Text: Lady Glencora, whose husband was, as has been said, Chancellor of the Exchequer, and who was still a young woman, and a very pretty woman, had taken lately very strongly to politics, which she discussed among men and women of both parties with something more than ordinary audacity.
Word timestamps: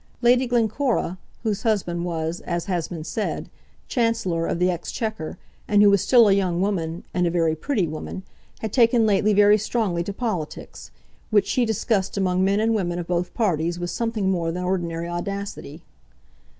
Lady 0.23 0.47
Glencora, 0.47 1.19
whose 1.43 1.61
husband 1.61 2.05
was, 2.05 2.39
as 2.41 2.65
has 2.65 2.87
been 2.87 3.03
said, 3.03 3.51
Chancellor 3.87 4.47
of 4.47 4.57
the 4.57 4.71
Exchequer, 4.71 5.37
and 5.67 5.83
who 5.83 5.91
was 5.91 6.01
still 6.01 6.27
a 6.27 6.33
young 6.33 6.59
woman, 6.59 7.03
and 7.13 7.27
a 7.27 7.29
very 7.29 7.55
pretty 7.55 7.85
woman, 7.87 8.23
had 8.61 8.73
taken 8.73 9.05
lately 9.05 9.31
very 9.31 9.59
strongly 9.59 10.03
to 10.03 10.11
politics, 10.11 10.89
which 11.29 11.45
she 11.45 11.65
discussed 11.65 12.17
among 12.17 12.43
men 12.43 12.59
and 12.59 12.73
women 12.73 12.97
of 12.97 13.05
both 13.05 13.31
parties 13.35 13.77
with 13.77 13.91
something 13.91 14.31
more 14.31 14.51
than 14.51 14.63
ordinary 14.63 15.07
audacity. 15.07 15.83